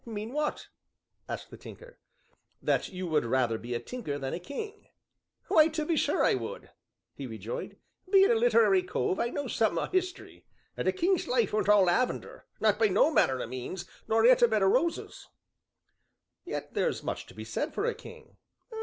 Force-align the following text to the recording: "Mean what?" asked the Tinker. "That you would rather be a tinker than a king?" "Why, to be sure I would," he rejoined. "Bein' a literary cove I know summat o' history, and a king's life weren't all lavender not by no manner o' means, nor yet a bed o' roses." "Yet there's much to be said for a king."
"Mean 0.03 0.33
what?" 0.33 0.69
asked 1.29 1.51
the 1.51 1.57
Tinker. 1.57 1.99
"That 2.59 2.89
you 2.89 3.05
would 3.05 3.23
rather 3.23 3.59
be 3.59 3.75
a 3.75 3.79
tinker 3.79 4.17
than 4.17 4.33
a 4.33 4.39
king?" 4.39 4.87
"Why, 5.47 5.67
to 5.67 5.85
be 5.85 5.95
sure 5.95 6.25
I 6.25 6.33
would," 6.33 6.71
he 7.13 7.27
rejoined. 7.27 7.77
"Bein' 8.09 8.31
a 8.31 8.33
literary 8.33 8.81
cove 8.81 9.19
I 9.19 9.29
know 9.29 9.47
summat 9.47 9.89
o' 9.89 9.91
history, 9.91 10.43
and 10.75 10.87
a 10.87 10.91
king's 10.91 11.27
life 11.27 11.53
weren't 11.53 11.69
all 11.69 11.83
lavender 11.83 12.47
not 12.59 12.79
by 12.79 12.87
no 12.87 13.11
manner 13.13 13.39
o' 13.39 13.45
means, 13.45 13.85
nor 14.07 14.25
yet 14.25 14.41
a 14.41 14.47
bed 14.47 14.63
o' 14.63 14.67
roses." 14.67 15.27
"Yet 16.45 16.73
there's 16.73 17.03
much 17.03 17.27
to 17.27 17.35
be 17.35 17.43
said 17.43 17.71
for 17.75 17.85
a 17.85 17.93
king." 17.93 18.37